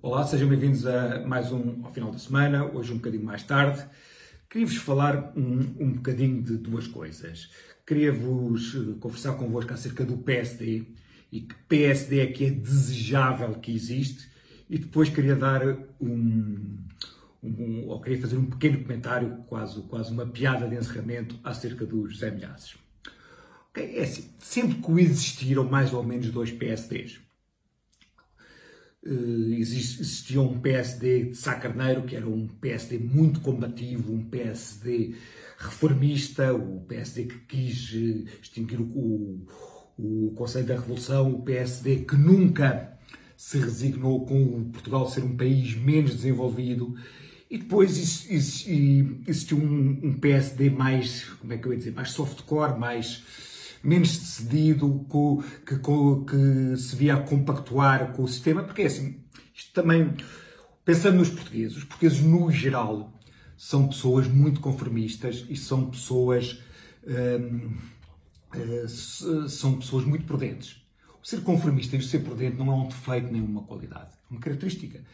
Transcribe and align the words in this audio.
Olá, 0.00 0.24
sejam 0.24 0.48
bem-vindos 0.48 0.86
a 0.86 1.26
mais 1.26 1.50
um 1.50 1.84
ao 1.84 1.92
final 1.92 2.12
da 2.12 2.18
semana, 2.18 2.64
hoje 2.64 2.92
um 2.92 2.98
bocadinho 2.98 3.24
mais 3.24 3.42
tarde. 3.42 3.84
Queria-vos 4.48 4.76
falar 4.76 5.32
um, 5.36 5.74
um 5.80 5.92
bocadinho 5.94 6.40
de 6.40 6.56
duas 6.56 6.86
coisas. 6.86 7.50
Queria-vos 7.84 8.76
eh, 8.76 8.94
conversar 9.00 9.32
convosco 9.32 9.72
acerca 9.72 10.04
do 10.04 10.16
PSD 10.18 10.84
e 11.32 11.40
que 11.40 11.54
PSD 11.68 12.20
é 12.20 12.26
que 12.28 12.46
é 12.46 12.50
desejável 12.50 13.54
que 13.54 13.74
existe 13.74 14.30
e 14.70 14.78
depois 14.78 15.08
queria 15.08 15.34
dar 15.34 15.66
um, 16.00 16.78
um, 17.42 17.88
ou 17.88 18.00
queria 18.00 18.20
fazer 18.20 18.36
um 18.36 18.46
pequeno 18.46 18.80
comentário, 18.80 19.38
quase, 19.48 19.82
quase 19.82 20.12
uma 20.12 20.26
piada 20.26 20.68
de 20.68 20.76
encerramento 20.76 21.40
acerca 21.42 21.84
dos 21.84 22.12
José 22.12 22.30
Milhazes. 22.30 22.76
É 23.74 24.00
assim, 24.00 24.30
sempre 24.38 24.76
coexistiram 24.76 25.64
mais 25.64 25.92
ou 25.92 26.04
menos 26.04 26.30
dois 26.30 26.52
PSDs. 26.52 27.18
Eh, 29.06 29.58
existia 29.58 30.40
um 30.40 30.58
PSD 30.60 31.26
de 31.26 31.36
Sá 31.36 31.54
Carneiro, 31.54 32.02
que 32.02 32.16
era 32.16 32.28
um 32.28 32.48
PSD 32.48 32.98
muito 32.98 33.40
combativo, 33.40 34.12
um 34.12 34.24
PSD 34.24 35.14
reformista, 35.56 36.52
o 36.52 36.80
PSD 36.80 37.24
que 37.24 37.38
quis 37.40 37.92
uh, 37.92 38.24
extinguir 38.42 38.80
o, 38.80 38.84
o, 39.96 40.28
o 40.28 40.32
Conselho 40.34 40.66
da 40.66 40.74
Revolução, 40.74 41.32
o 41.32 41.42
PSD 41.42 42.04
que 42.04 42.16
nunca 42.16 42.98
se 43.36 43.58
resignou 43.58 44.26
com 44.26 44.70
Portugal 44.70 45.08
ser 45.08 45.22
um 45.22 45.36
país 45.36 45.74
menos 45.76 46.16
desenvolvido. 46.16 46.96
E 47.50 47.56
depois 47.58 48.28
existiu 48.28 49.56
um, 49.56 50.00
um 50.02 50.18
PSD 50.18 50.70
mais, 50.70 51.24
como 51.40 51.52
é 51.52 51.56
que 51.56 51.66
eu 51.66 51.72
ia 51.72 51.78
dizer, 51.78 51.92
mais 51.92 52.10
softcore, 52.10 52.78
mais 52.78 53.22
menos 53.82 54.16
decidido, 54.16 55.06
que, 55.66 55.78
que, 55.78 56.76
se 56.76 56.96
via 56.96 57.14
a 57.14 57.22
compactuar 57.22 58.12
com 58.12 58.24
o 58.24 58.28
sistema, 58.28 58.62
porque 58.62 58.82
é 58.82 58.86
assim, 58.86 59.20
isto 59.54 59.72
também, 59.72 60.14
pensando 60.84 61.18
nos 61.18 61.30
portugueses, 61.30 61.76
os 61.76 61.84
portugueses 61.84 62.20
no 62.20 62.50
geral 62.50 63.12
são 63.56 63.88
pessoas 63.88 64.28
muito 64.28 64.60
conformistas 64.60 65.44
e 65.48 65.56
são 65.56 65.90
pessoas, 65.90 66.62
hum, 67.06 67.76
hum, 68.54 69.48
são 69.48 69.78
pessoas 69.78 70.04
muito 70.04 70.24
prudentes. 70.24 70.80
O 71.20 71.26
ser 71.26 71.42
conformista 71.42 71.96
e 71.96 71.98
o 71.98 72.02
ser 72.02 72.20
prudente 72.20 72.56
não 72.56 72.70
é 72.70 72.74
um 72.74 72.88
defeito 72.88 73.32
nem 73.32 73.42
uma 73.42 73.62
qualidade, 73.62 74.10
é 74.30 74.32
uma 74.32 74.40
característica. 74.40 75.04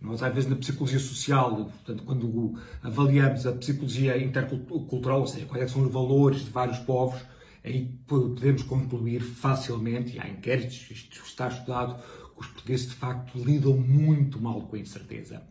Nós, 0.00 0.22
às 0.22 0.34
vezes, 0.34 0.50
na 0.50 0.56
psicologia 0.56 0.98
social, 0.98 1.54
portanto, 1.66 2.02
quando 2.04 2.58
avaliamos 2.82 3.46
a 3.46 3.52
psicologia 3.52 4.18
intercultural, 4.18 5.20
ou 5.20 5.26
seja, 5.26 5.46
quais 5.46 5.64
é 5.64 5.68
são 5.68 5.82
os 5.82 5.90
valores 5.90 6.44
de 6.44 6.50
vários 6.50 6.78
povos, 6.80 7.22
aí 7.64 7.98
podemos 8.06 8.62
concluir 8.62 9.22
facilmente, 9.22 10.16
e 10.16 10.20
há 10.20 10.28
inquéritos, 10.28 10.86
isto 10.90 11.24
está 11.24 11.48
estudado, 11.48 11.96
que 12.34 12.40
os 12.40 12.46
portugueses 12.48 12.88
de 12.88 12.94
facto 12.94 13.38
lidam 13.38 13.76
muito 13.76 14.40
mal 14.40 14.60
com 14.62 14.76
a 14.76 14.78
incerteza. 14.78 15.42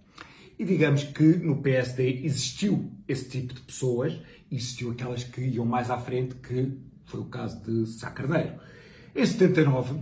E 0.57 0.63
digamos 0.63 1.03
que 1.03 1.23
no 1.23 1.61
PSD 1.61 2.23
existiu 2.23 2.91
esse 3.07 3.27
tipo 3.27 3.55
de 3.55 3.61
pessoas, 3.61 4.19
existiu 4.51 4.91
aquelas 4.91 5.23
que 5.23 5.41
iam 5.41 5.65
mais 5.65 5.89
à 5.89 5.97
frente, 5.97 6.35
que 6.35 6.71
foi 7.05 7.19
o 7.19 7.25
caso 7.25 7.59
de 7.63 7.87
Sá 7.87 8.11
Carneiro. 8.11 8.53
Em 9.15 9.25
79, 9.25 9.99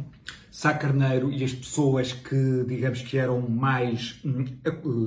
Sá 0.49 0.73
Carneiro 0.73 1.31
e 1.31 1.41
as 1.45 1.53
pessoas 1.53 2.11
que, 2.11 2.65
digamos 2.67 3.01
que 3.01 3.17
eram 3.17 3.39
mais 3.49 4.19
hum, 4.25 4.45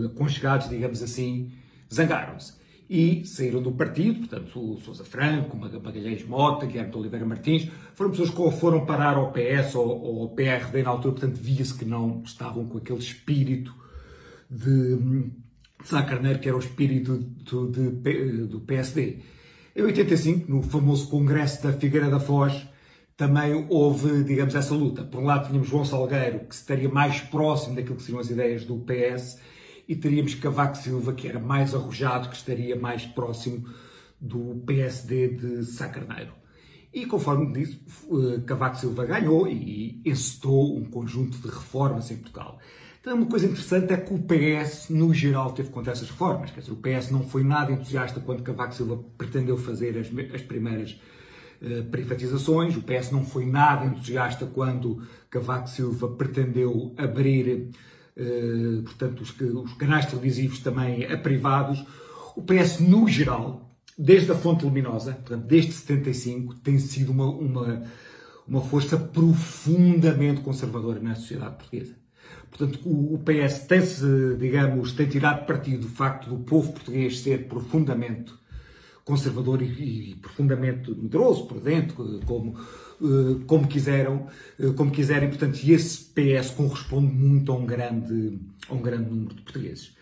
aconchegados, 0.06 0.70
digamos 0.70 1.02
assim, 1.02 1.52
zangaram-se 1.92 2.64
e 2.89 3.25
saíram 3.25 3.63
do 3.63 3.73
partido, 3.73 4.21
portanto, 4.21 4.59
o 4.59 4.79
Sousa 4.81 5.05
Franco, 5.05 5.57
Magalhães 5.57 6.25
Mota, 6.25 6.67
Guilherme 6.67 6.91
de 6.91 6.99
Oliveira 6.99 7.25
Martins, 7.25 7.69
foram 7.95 8.11
pessoas 8.11 8.31
que 8.31 8.61
foram 8.61 8.85
parar 8.85 9.17
ao 9.17 9.33
PS 9.33 9.75
ou, 9.75 9.89
ou 9.89 10.23
ao 10.23 10.29
PRD 10.31 10.83
na 10.83 10.91
altura, 10.91 11.15
portanto, 11.15 11.37
via-se 11.37 11.75
que 11.75 11.85
não 11.85 12.23
estavam 12.25 12.67
com 12.67 12.79
aquele 12.79 12.99
espírito 12.99 13.75
de, 14.51 14.97
de 14.97 15.31
Sá 15.83 16.03
Carneiro, 16.03 16.39
que 16.39 16.49
era 16.49 16.57
o 16.57 16.61
espírito 16.61 17.19
de, 17.19 18.47
do 18.47 18.61
PSD. 18.61 19.19
Em 19.75 19.83
85, 19.83 20.51
no 20.51 20.62
famoso 20.62 21.09
Congresso 21.09 21.62
da 21.62 21.73
Figueira 21.73 22.11
da 22.11 22.21
Foz, 22.21 22.67
também 23.17 23.67
houve, 23.69 24.25
digamos, 24.25 24.55
essa 24.55 24.75
luta. 24.75 25.03
Por 25.05 25.21
um 25.21 25.25
lado 25.25 25.47
tínhamos 25.47 25.69
João 25.69 25.84
Salgueiro, 25.84 26.41
que 26.41 26.55
estaria 26.55 26.89
mais 26.89 27.21
próximo 27.21 27.77
daquilo 27.77 27.97
que 27.97 28.03
seriam 28.03 28.21
as 28.21 28.31
ideias 28.31 28.65
do 28.65 28.77
PS, 28.78 29.39
e 29.89 29.95
teríamos 29.95 30.34
Cavaco 30.34 30.77
Silva, 30.77 31.12
que 31.12 31.28
era 31.28 31.39
mais 31.39 31.75
arrojado, 31.75 32.28
que 32.28 32.37
estaria 32.37 32.77
mais 32.77 33.05
próximo 33.05 33.69
do 34.21 34.62
PSD 34.67 35.28
de 35.28 35.65
Sá 35.65 35.89
Carneiro. 35.89 36.33
E 36.93 37.06
conforme 37.06 37.53
disse, 37.53 37.81
eh, 38.06 38.41
Cavaco 38.47 38.77
Silva 38.77 39.05
ganhou 39.05 39.49
e 39.49 40.00
encetou 40.05 40.77
um 40.77 40.84
conjunto 40.84 41.39
de 41.39 41.49
reformas 41.49 42.11
em 42.11 42.17
Portugal. 42.17 42.59
Então, 43.00 43.17
uma 43.17 43.27
coisa 43.27 43.44
interessante 43.44 43.93
é 43.93 43.99
que 43.99 44.15
o 44.15 44.19
PS, 44.19 44.89
no 44.89 45.12
geral, 45.12 45.53
teve 45.53 45.69
contra 45.69 45.93
essas 45.93 46.09
reformas. 46.09 46.50
Quer 46.53 46.61
dizer, 46.61 46.73
o 46.73 46.77
PS 46.77 47.11
não 47.11 47.23
foi 47.23 47.44
nada 47.44 47.71
entusiasta 47.71 48.19
quando 48.19 48.43
Cavaco 48.43 48.73
Silva 48.73 49.05
pretendeu 49.19 49.59
fazer 49.59 49.99
as, 49.99 50.06
as 50.33 50.41
primeiras 50.41 50.99
uh, 51.61 51.84
privatizações. 51.91 52.75
O 52.77 52.83
PS 52.83 53.11
não 53.11 53.23
foi 53.23 53.44
nada 53.44 53.84
entusiasta 53.84 54.47
quando 54.47 55.03
Cavaco 55.28 55.69
Silva 55.69 56.09
pretendeu 56.09 56.94
abrir 56.97 57.49
eh, 57.50 57.78
portanto, 58.84 59.20
os, 59.20 59.34
os, 59.41 59.75
canais 59.75 60.06
televisivos 60.06 60.60
também 60.60 61.04
a 61.04 61.16
privados. 61.16 61.84
O 62.36 62.42
PS, 62.42 62.80
no 62.80 63.08
geral, 63.08 63.76
desde 63.98 64.30
a 64.32 64.34
Fonte 64.34 64.64
Luminosa, 64.64 65.12
portanto, 65.12 65.44
desde 65.47 65.72
75, 65.72 66.54
tem 66.56 66.78
sido 66.78 67.12
uma, 67.12 67.26
uma, 67.26 67.82
uma 68.47 68.60
força 68.60 68.97
profundamente 68.97 70.41
conservadora 70.41 71.00
na 71.00 71.14
sociedade 71.14 71.56
portuguesa. 71.56 71.94
Portanto, 72.50 72.80
o, 72.84 73.14
o 73.14 73.19
PS 73.19 73.66
tem-se, 73.66 74.36
digamos, 74.38 74.92
tem 74.92 75.06
tirado 75.06 75.46
partido 75.46 75.82
do 75.82 75.88
facto 75.88 76.28
do 76.28 76.38
povo 76.38 76.72
português 76.72 77.20
ser 77.20 77.48
profundamente 77.48 78.32
conservador 79.04 79.62
e, 79.62 80.10
e 80.10 80.15
profundamente 80.16 80.91
medroso, 80.91 81.47
prudente, 81.47 81.94
como 82.26 82.56
eh, 83.03 83.44
como 83.47 83.66
quiseram, 83.66 84.26
eh, 84.59 84.70
como 84.76 84.91
quiserem, 84.91 85.28
portanto, 85.28 85.59
e 85.62 85.72
esse 85.72 86.04
PS 86.06 86.50
corresponde 86.50 87.12
muito 87.12 87.50
a 87.53 87.56
um 87.56 87.66
grande, 87.66 88.38
a 88.69 88.75
um 88.75 88.81
grande 88.81 89.10
número 89.10 89.34
de 89.34 89.43
portugueses. 89.43 89.94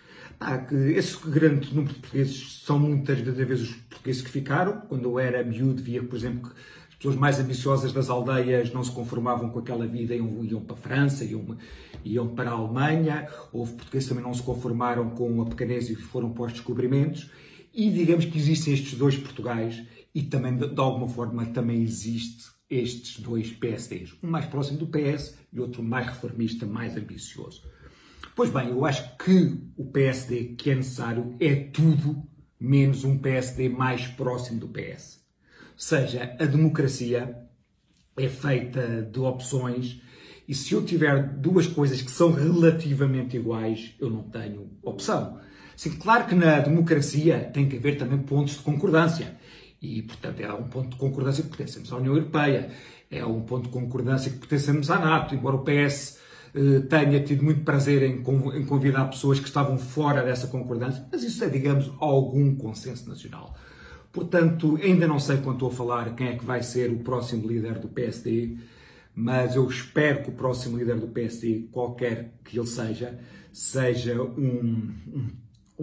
Esse 0.97 1.19
grande 1.29 1.73
número 1.73 1.95
de 1.95 2.01
portugueses 2.01 2.63
são 2.65 2.79
muitas 2.79 3.21
vezes 3.21 3.71
os 3.71 3.77
portugueses 3.77 4.23
que 4.23 4.31
ficaram. 4.31 4.83
Quando 4.89 5.05
eu 5.05 5.19
era 5.19 5.43
miúdo, 5.45 5.81
via, 5.81 6.03
por 6.03 6.17
exemplo, 6.17 6.51
que 6.51 6.57
as 6.91 6.95
pessoas 6.97 7.17
mais 7.17 7.39
ambiciosas 7.39 7.93
das 7.93 8.11
aldeias 8.11 8.73
não 8.73 8.83
se 8.83 8.91
conformavam 8.91 9.51
com 9.51 9.61
aquela 9.61 9.87
vida, 9.87 10.15
iam, 10.17 10.45
iam 10.45 10.61
para 10.61 10.75
a 10.75 10.79
França, 10.79 11.25
iam, 11.25 11.57
iam 12.05 12.29
para 12.29 12.51
a 12.51 12.55
Alemanha. 12.55 13.29
Houve 13.53 13.75
portugueses 13.75 14.09
também 14.09 14.25
não 14.25 14.35
se 14.35 14.43
conformaram 14.43 15.11
com 15.11 15.43
a 15.43 15.47
pequenez 15.47 15.89
e 15.89 15.95
foram 15.95 16.31
para 16.31 16.47
os 16.47 16.53
descobrimentos. 16.53 17.31
E 17.75 17.91
digamos 17.91 18.25
que 18.25 18.39
existem 18.39 18.75
estes 18.75 18.95
dois 18.95 19.17
Portugais 19.17 19.83
e 20.15 20.23
também, 20.23 20.57
de 20.57 20.81
alguma 20.81 21.09
forma, 21.09 21.47
também 21.47 21.83
existe 21.83 22.51
estes 22.69 23.21
dois 23.21 23.51
PSDs, 23.51 24.15
um 24.23 24.29
mais 24.29 24.47
próximo 24.47 24.79
do 24.79 24.87
PS 24.87 25.37
e 25.53 25.61
outro 25.61 25.83
mais 25.83 26.07
reformista, 26.07 26.67
mais 26.67 26.97
ambicioso. 26.97 27.63
Pois 28.35 28.51
bem, 28.51 28.69
eu 28.69 28.85
acho 28.85 29.17
que 29.19 29.59
o 29.77 29.85
PSD 29.87 30.55
que 30.57 30.71
é 30.71 30.75
necessário 30.75 31.35
é 31.39 31.55
tudo 31.55 32.27
menos 32.59 33.05
um 33.05 33.19
PSD 33.19 33.69
mais 33.69 34.07
próximo 34.07 34.61
do 34.61 34.69
PS. 34.69 35.21
Seja, 35.77 36.35
a 36.39 36.47
democracia 36.47 37.37
é 38.17 38.29
feita 38.29 39.03
de 39.03 39.21
opções 39.21 40.01
e 40.47 40.55
se 40.55 40.73
eu 40.73 40.85
tiver 40.85 41.35
duas 41.39 41.67
coisas 41.67 42.01
que 42.01 42.11
são 42.11 42.33
relativamente 42.33 43.37
iguais, 43.37 43.95
eu 43.99 44.09
não 44.09 44.23
tenho 44.23 44.71
opção. 44.83 45.41
Sim, 45.77 45.91
claro 45.93 46.27
que 46.27 46.35
na 46.35 46.61
democracia 46.61 47.51
tem 47.53 47.69
que 47.69 47.77
haver 47.77 47.97
também 47.97 48.19
pontos 48.19 48.55
de 48.55 48.61
concordância. 48.61 49.37
E, 49.81 50.03
portanto, 50.03 50.41
é 50.41 50.53
um 50.53 50.65
ponto 50.65 50.91
de 50.91 50.97
concordância 50.97 51.43
que 51.43 51.49
pertencemos 51.49 51.93
à 51.93 51.97
União 51.97 52.15
Europeia, 52.15 52.71
é 53.11 53.25
um 53.25 53.41
ponto 53.41 53.65
de 53.65 53.71
concordância 53.71 54.31
que 54.31 54.39
pertencemos 54.39 54.91
à 54.91 54.99
NATO, 54.99 55.35
embora 55.35 55.57
o 55.57 55.65
PS 55.65 56.19
eh, 56.55 56.81
tenha 56.81 57.21
tido 57.21 57.43
muito 57.43 57.63
prazer 57.63 58.03
em, 58.03 58.23
convidar 58.23 59.07
pessoas 59.07 59.41
que 59.41 59.47
estavam 59.47 59.79
fora 59.79 60.23
dessa 60.23 60.47
concordância, 60.47 61.07
mas 61.11 61.23
isso 61.23 61.43
é, 61.43 61.49
digamos, 61.49 61.91
algum 61.99 62.55
consenso 62.55 63.09
nacional. 63.09 63.57
Portanto, 64.13 64.79
ainda 64.83 65.07
não 65.09 65.19
sei 65.19 65.39
quando 65.39 65.57
estou 65.57 65.71
a 65.71 65.73
falar 65.73 66.15
quem 66.15 66.29
é 66.29 66.37
que 66.37 66.45
vai 66.45 66.63
ser 66.63 66.91
o 66.91 66.99
próximo 66.99 67.49
líder 67.49 67.79
do 67.79 67.89
PSD, 67.89 68.57
mas 69.15 69.57
eu 69.57 69.67
espero 69.67 70.23
que 70.23 70.29
o 70.29 70.33
próximo 70.33 70.77
líder 70.77 70.97
do 71.01 71.09
PSD, 71.09 71.69
qualquer 71.73 72.35
que 72.45 72.59
ele 72.59 72.67
seja, 72.67 73.19
seja 73.51 74.23
um, 74.23 74.93
um, 75.09 75.29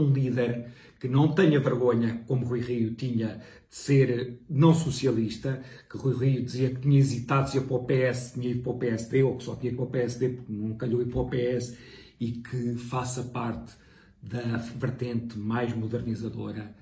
um 0.03 0.11
líder 0.11 0.71
que 0.99 1.07
não 1.07 1.33
tenha 1.33 1.59
vergonha, 1.59 2.23
como 2.27 2.45
Rui 2.45 2.59
Rio 2.59 2.93
tinha, 2.93 3.41
de 3.69 3.75
ser 3.75 4.39
não 4.49 4.73
socialista, 4.73 5.61
que 5.89 5.97
Rui 5.97 6.13
Rio 6.13 6.43
dizia 6.43 6.69
que 6.69 6.81
tinha 6.81 6.99
hesitado 6.99 7.49
se 7.49 7.57
ia 7.57 7.63
para 7.63 7.75
o 7.75 7.85
PS, 7.85 8.33
tinha 8.33 8.49
ido 8.49 8.63
para 8.63 8.71
o 8.71 8.77
PSD, 8.77 9.23
ou 9.23 9.37
que 9.37 9.43
só 9.43 9.55
tinha 9.55 9.71
ido 9.71 9.77
para 9.77 9.85
o 9.85 9.89
PSD 9.89 10.29
porque 10.29 10.51
não 10.51 10.75
calhou 10.75 11.01
ir 11.01 11.05
para 11.05 11.19
o 11.19 11.29
PS, 11.29 11.77
e 12.19 12.31
que 12.33 12.75
faça 12.75 13.23
parte 13.23 13.73
da 14.21 14.57
vertente 14.57 15.39
mais 15.39 15.73
modernizadora, 15.73 16.75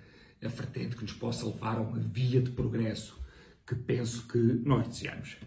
a 0.44 0.48
vertente 0.48 0.96
que 0.96 1.04
nos 1.04 1.14
possa 1.14 1.46
levar 1.46 1.78
a 1.78 1.82
uma 1.82 2.00
via 2.00 2.42
de 2.42 2.52
progresso 2.52 3.18
que 3.66 3.76
penso 3.76 4.28
que 4.28 4.38
nós 4.38 4.88
desejamos. 4.88 5.38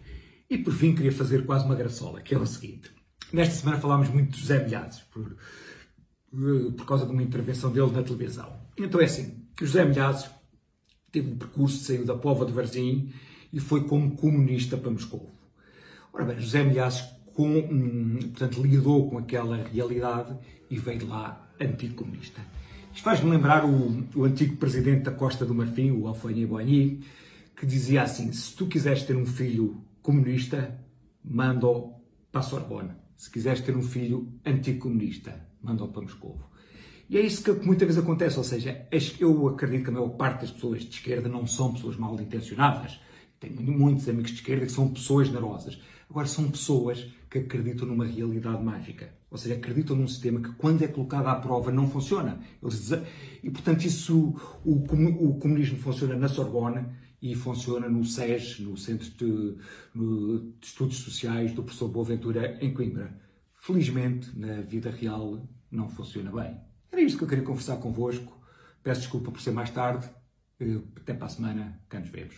E 0.49 0.57
por 0.57 0.73
fim 0.73 0.93
queria 0.93 1.11
fazer 1.11 1.45
quase 1.45 1.65
uma 1.65 1.75
graçola, 1.75 2.21
que 2.21 2.35
é 2.35 2.37
o 2.37 2.45
seguinte. 2.45 2.91
Nesta 3.33 3.55
semana 3.55 3.79
falámos 3.79 4.09
muito 4.09 4.31
de 4.31 4.41
José 4.41 4.63
Milhazes, 4.63 4.99
por, 5.11 5.35
por 6.77 6.85
causa 6.85 7.05
de 7.05 7.11
uma 7.11 7.23
intervenção 7.23 7.71
dele 7.71 7.91
na 7.91 8.03
televisão. 8.03 8.53
Então 8.77 9.01
é 9.01 9.05
assim, 9.05 9.45
José 9.59 9.83
Milhazes 9.83 10.29
teve 11.11 11.31
um 11.31 11.37
percurso, 11.37 11.83
saiu 11.83 12.05
da 12.05 12.15
Pova 12.15 12.45
de 12.45 12.53
Varzim 12.53 13.11
e 13.51 13.59
foi 13.59 13.83
como 13.83 14.15
comunista 14.15 14.77
para 14.77 14.91
Moscou. 14.91 15.29
Ora 16.13 16.25
bem, 16.25 16.39
José 16.39 16.63
Milhazes 16.63 17.03
com, 17.33 17.57
hum, 17.57 18.19
portanto, 18.19 18.61
lidou 18.61 19.09
com 19.09 19.17
aquela 19.17 19.57
realidade 19.57 20.35
e 20.69 20.77
veio 20.77 21.07
lá 21.07 21.49
anticomunista. 21.59 22.41
Isto 22.93 23.03
faz-me 23.03 23.29
lembrar 23.29 23.65
o, 23.65 24.05
o, 24.15 24.23
antigo 24.25 24.57
presidente 24.57 25.03
da 25.03 25.11
Costa 25.11 25.45
do 25.45 25.55
Marfim, 25.55 25.91
o 25.91 26.07
Alfonso 26.07 26.47
Boigny, 26.47 27.01
que 27.55 27.65
dizia 27.65 28.03
assim: 28.03 28.31
se 28.31 28.55
tu 28.55 28.67
quiseres 28.67 29.03
ter 29.03 29.15
um 29.15 29.25
filho 29.25 29.81
comunista, 30.01 30.77
manda-o 31.23 31.93
para 32.31 32.41
a 32.41 32.43
Sorbonne. 32.43 32.91
Se 33.15 33.29
quiseres 33.29 33.61
ter 33.61 33.75
um 33.77 33.83
filho 33.83 34.33
anticomunista, 34.45 35.33
manda-o 35.63 35.87
para 35.87 36.01
Moscou. 36.01 36.39
E 37.09 37.17
é 37.17 37.21
isso 37.21 37.43
que 37.43 37.51
muitas 37.65 37.87
vezes 37.87 38.01
acontece, 38.01 38.37
ou 38.37 38.43
seja, 38.43 38.87
eu 39.19 39.47
acredito 39.49 39.83
que 39.83 39.89
a 39.89 39.93
maior 39.93 40.09
parte 40.11 40.41
das 40.41 40.51
pessoas 40.51 40.81
de 40.81 40.95
esquerda 40.95 41.27
não 41.27 41.45
são 41.45 41.73
pessoas 41.73 41.97
mal 41.97 42.19
intencionadas. 42.19 42.99
Tenho 43.37 43.77
muitos 43.77 44.07
amigos 44.07 44.31
de 44.31 44.37
esquerda 44.37 44.65
que 44.65 44.71
são 44.71 44.87
pessoas 44.87 45.27
generosas. 45.27 45.77
Agora, 46.09 46.27
são 46.27 46.49
pessoas 46.49 47.07
que 47.29 47.39
acreditam 47.39 47.87
numa 47.87 48.05
realidade 48.05 48.63
mágica. 48.63 49.13
Ou 49.29 49.37
seja, 49.37 49.55
acreditam 49.55 49.95
num 49.95 50.07
sistema 50.07 50.41
que, 50.41 50.53
quando 50.53 50.83
é 50.83 50.87
colocado 50.87 51.27
à 51.27 51.35
prova, 51.35 51.71
não 51.71 51.89
funciona. 51.89 52.39
E, 53.41 53.49
portanto, 53.49 53.85
isso, 53.85 54.35
o, 54.63 54.81
comunismo 55.39 55.77
funciona 55.77 56.15
na 56.15 56.27
Sorbonne 56.27 56.85
e 57.21 57.33
funciona 57.33 57.87
no 57.87 58.03
SES, 58.03 58.59
no 58.59 58.75
Centro 58.75 59.09
de, 59.11 59.55
de 59.95 60.65
Estudos 60.65 60.97
Sociais 60.97 61.53
do 61.53 61.63
professor 61.63 61.87
Boaventura, 61.87 62.57
em 62.61 62.73
Coimbra. 62.73 63.17
Felizmente, 63.61 64.35
na 64.35 64.59
vida 64.61 64.89
real, 64.89 65.47
não 65.69 65.87
funciona 65.87 66.31
bem. 66.31 66.59
Era 66.91 66.99
isto 66.99 67.19
que 67.19 67.25
eu 67.25 67.27
queria 67.27 67.43
conversar 67.43 67.77
convosco. 67.77 68.41
Peço 68.81 69.01
desculpa 69.01 69.31
por 69.31 69.39
ser 69.39 69.51
mais 69.51 69.69
tarde. 69.69 70.09
Eh, 70.59 70.81
até 70.95 71.13
para 71.13 71.27
a 71.27 71.29
semana. 71.29 71.79
Cá 71.87 71.99
nos 71.99 72.09
vemos. 72.09 72.35